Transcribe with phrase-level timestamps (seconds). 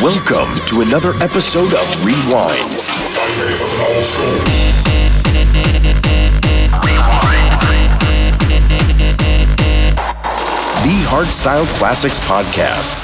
[0.00, 2.70] Welcome to another episode of Rewind.
[10.84, 12.94] The Hardstyle Classics Podcast.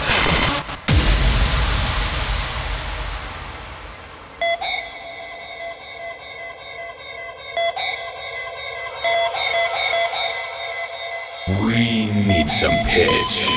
[11.66, 13.53] We need some pitch.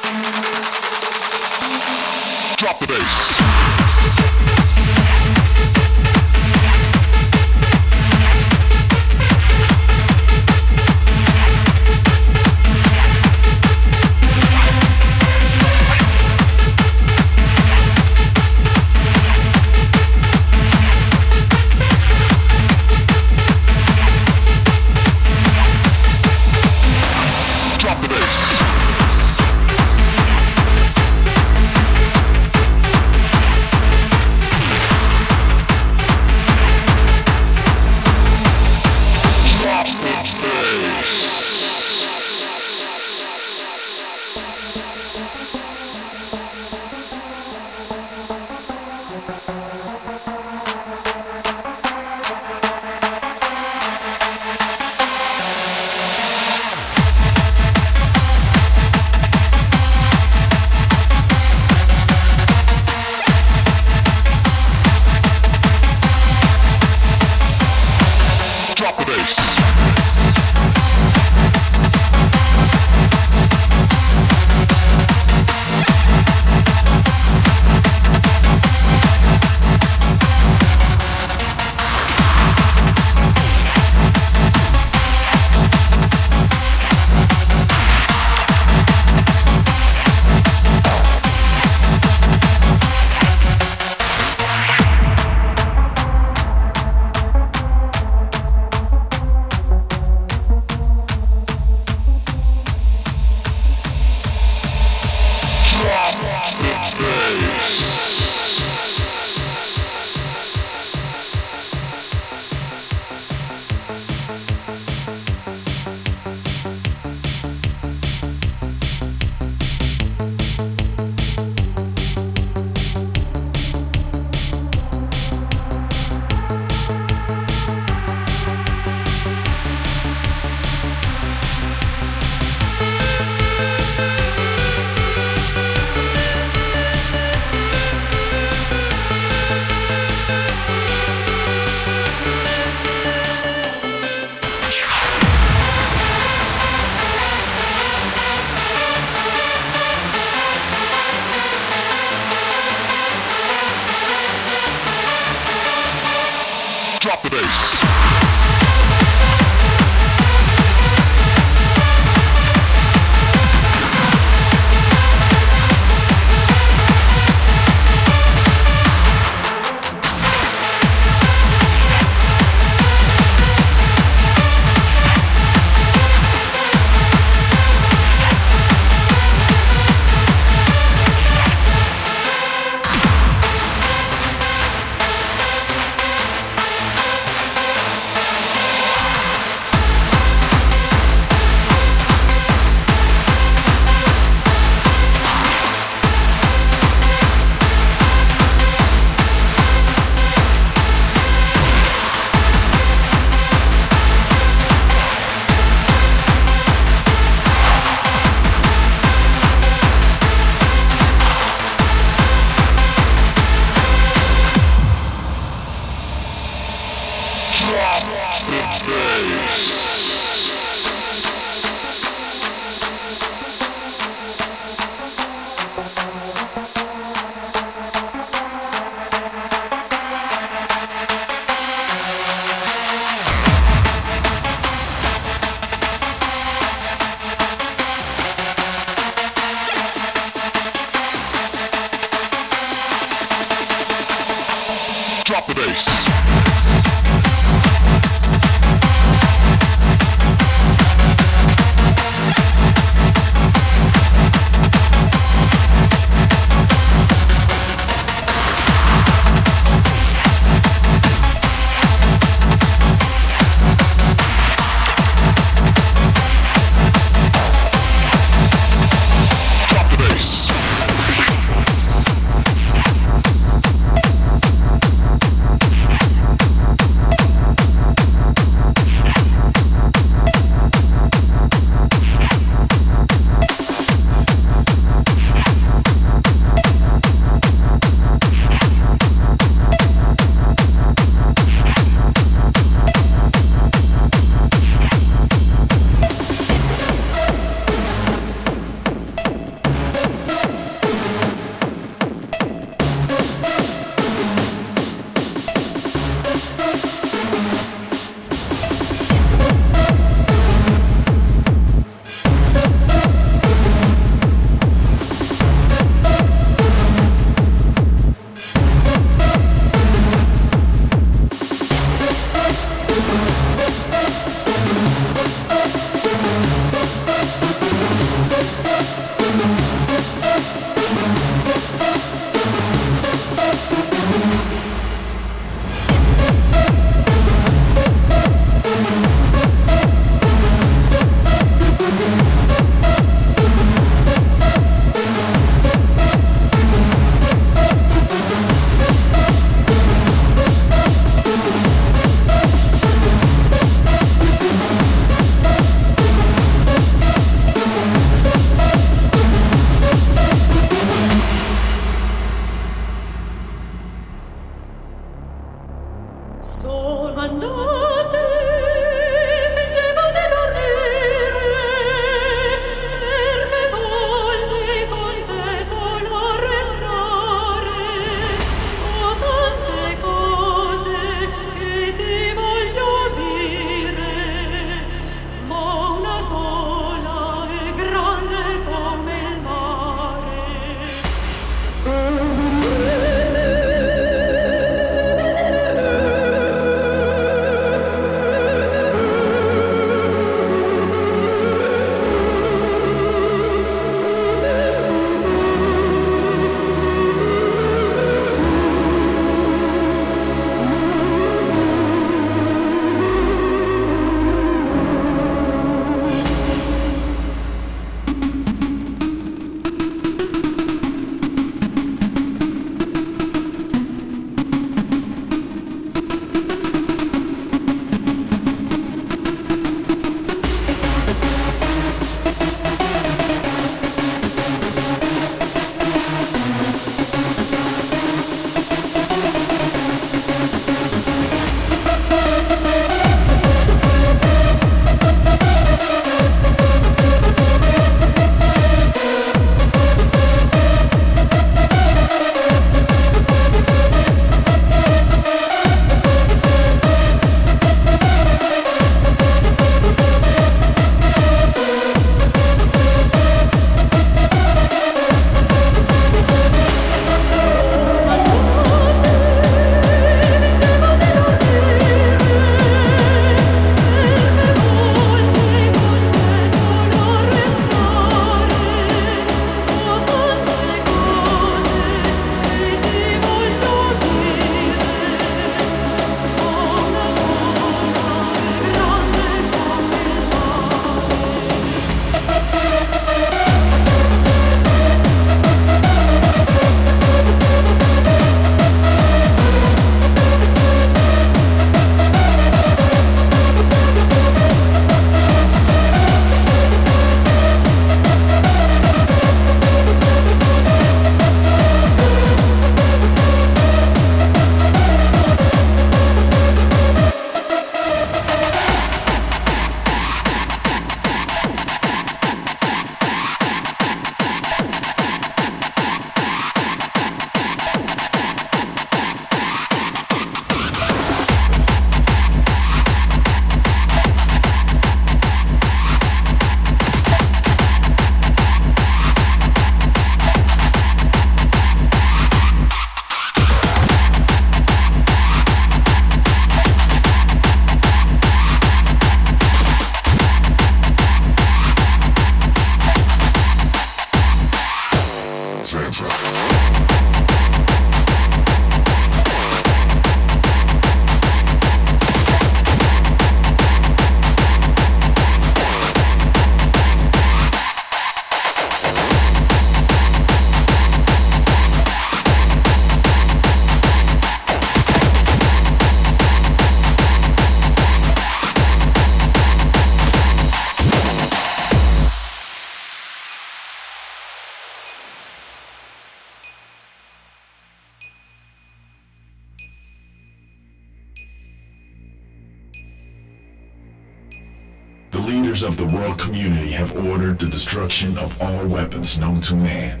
[597.42, 600.00] The destruction of all weapons known to man.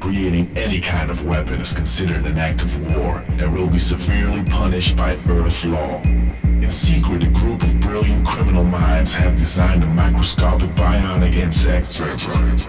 [0.00, 4.44] Creating any kind of weapon is considered an act of war and will be severely
[4.44, 6.00] punished by Earth law.
[6.44, 11.98] In secret, a group of brilliant criminal minds have designed a microscopic bionic insect.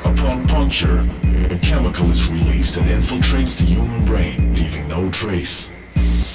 [0.04, 1.08] Upon puncture,
[1.52, 5.70] a chemical is released that infiltrates the human brain, leaving no trace.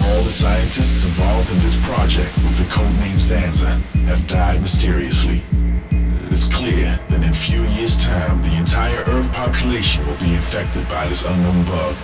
[0.03, 5.43] All the scientists involved in this project with the codename Zanza have died mysteriously.
[6.31, 10.89] It's clear that in a few years' time, the entire Earth population will be infected
[10.89, 11.97] by this unknown bug.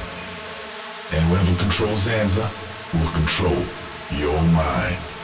[1.12, 2.50] And whoever controls Zanza
[2.92, 3.62] will control
[4.18, 5.15] your mind.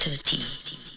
[0.00, 0.89] To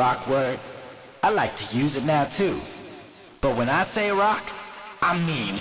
[0.00, 0.58] rock word,
[1.22, 2.58] I like to use it now too.
[3.42, 4.42] But when I say rock,
[5.02, 5.60] I mean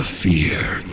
[0.00, 0.89] The fear.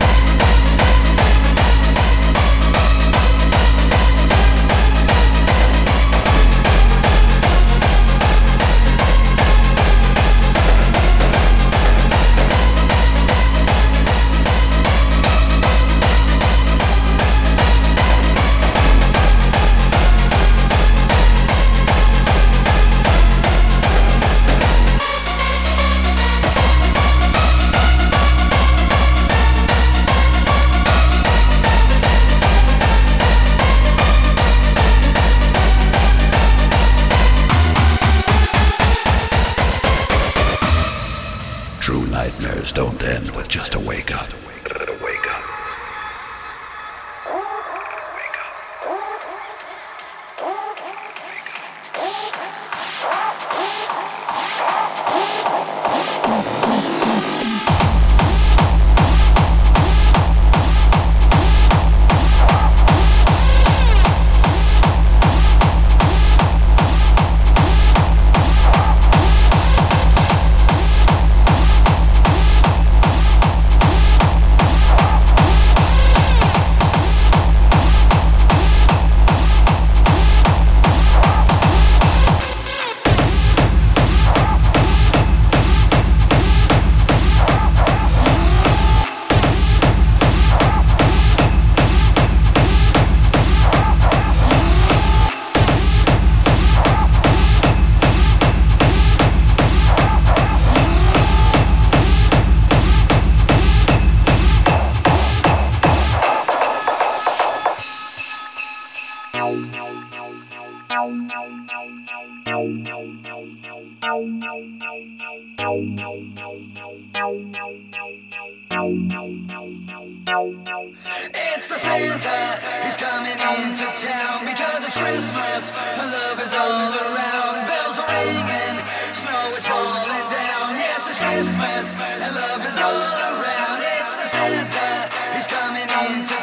[135.68, 136.37] coming in.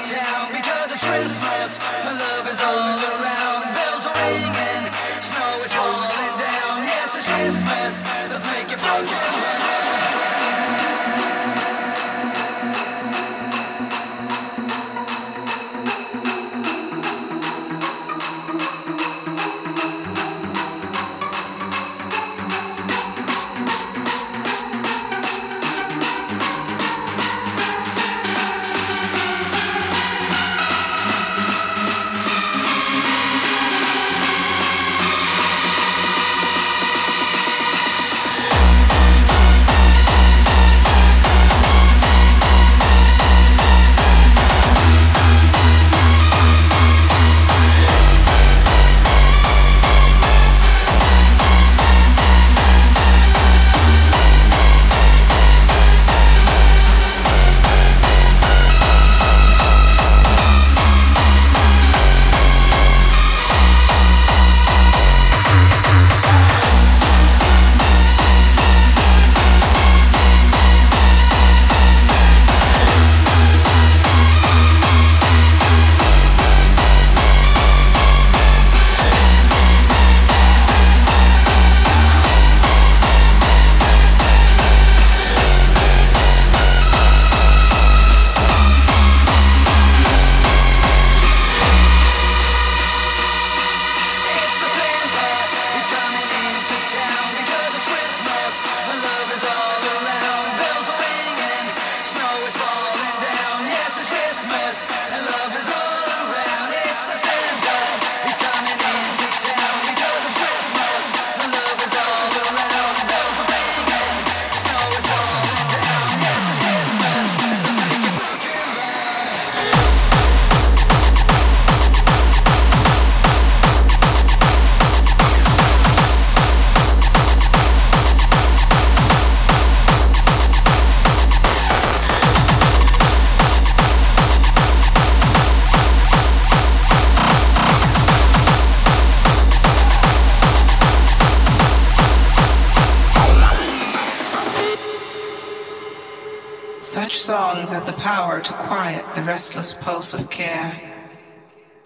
[147.05, 150.73] Such songs have the power to quiet the restless pulse of care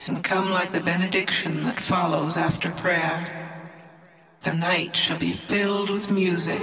[0.08, 3.60] and come like the benediction that follows after prayer.
[4.44, 6.62] The night shall be filled with music.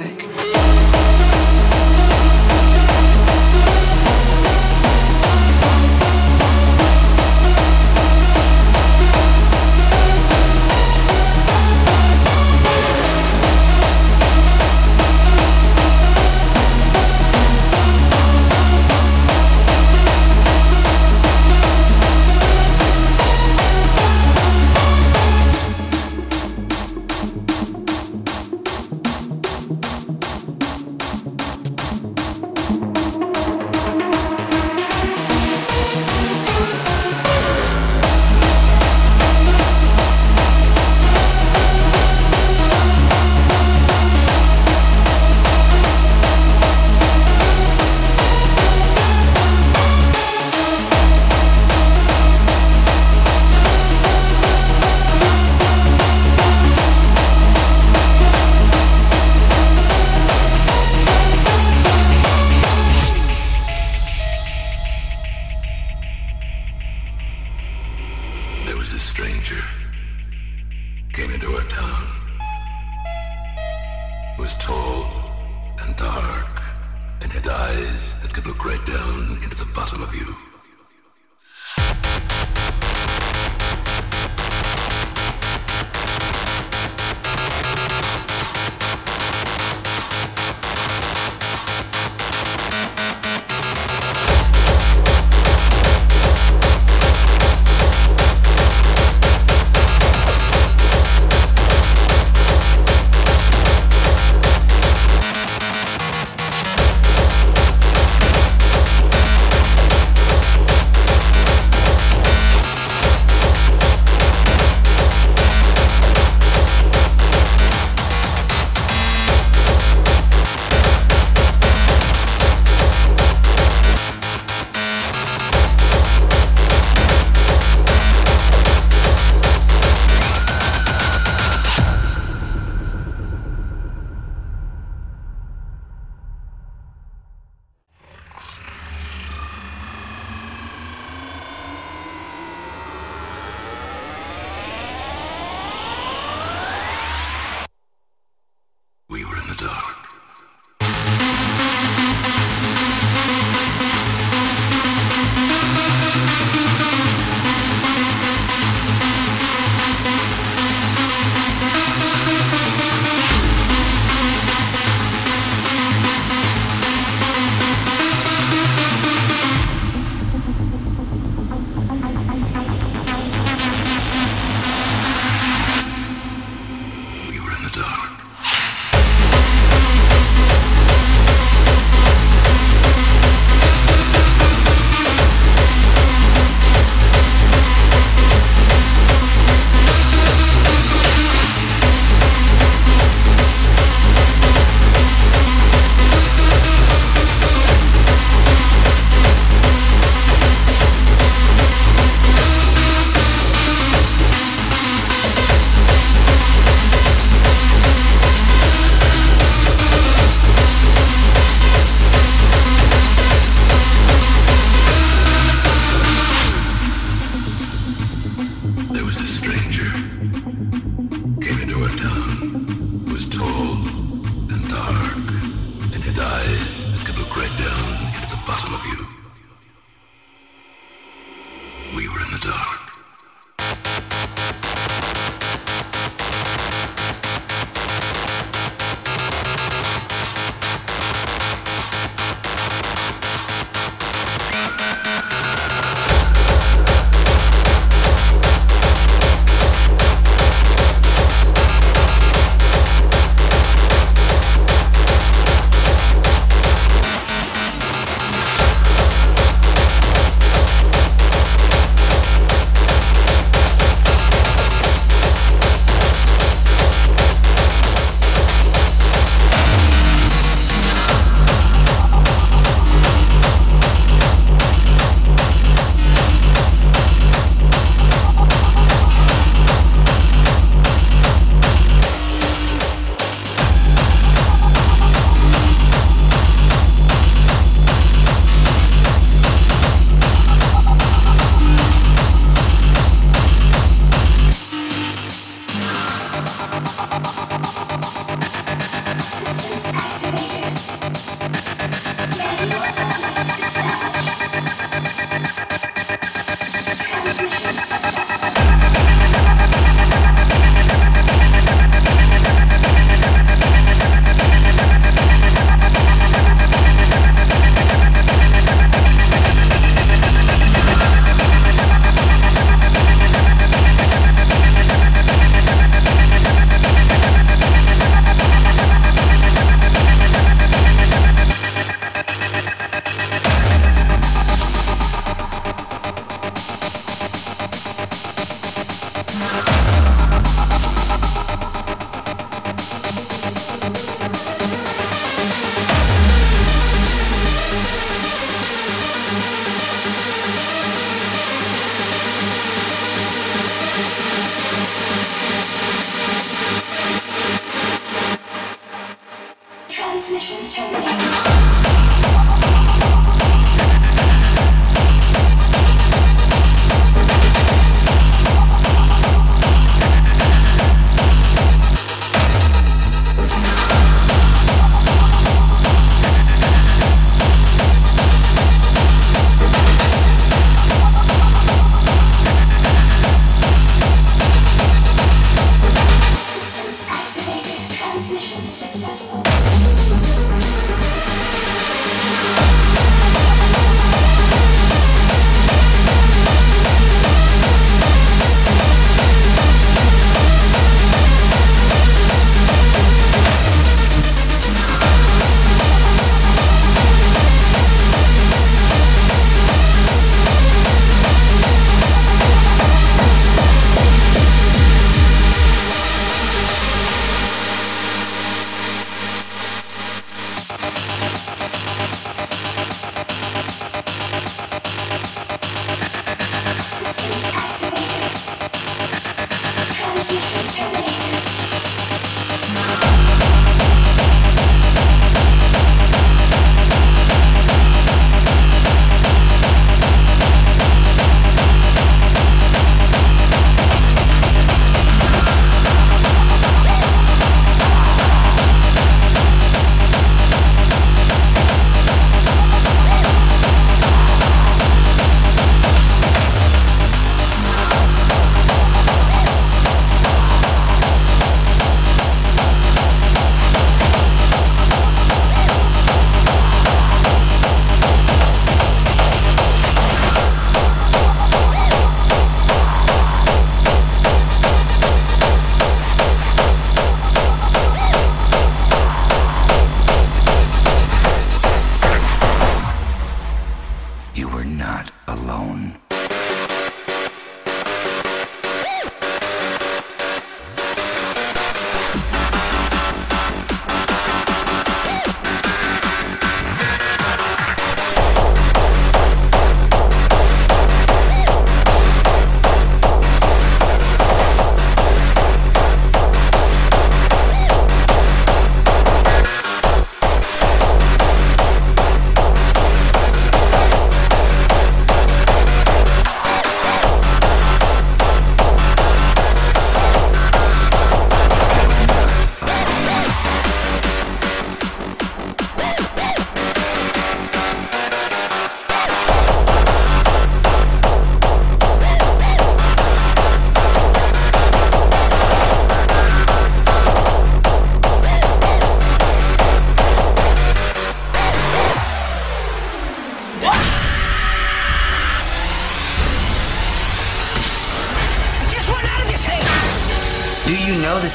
[0.00, 0.39] Music.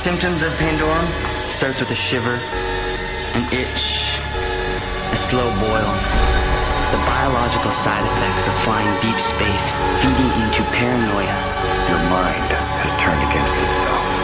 [0.05, 2.35] Symptoms of Pandorum starts with a shiver,
[3.33, 4.19] an itch,
[5.11, 5.91] a slow boil.
[6.93, 9.71] The biological side effects of flying deep space
[10.03, 11.39] feeding into paranoia.
[11.89, 12.53] Your mind
[12.85, 14.14] has turned against itself.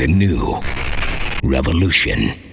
[0.00, 0.60] Start a new
[1.42, 2.49] revolution.